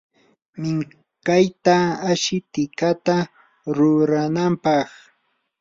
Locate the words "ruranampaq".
3.75-4.87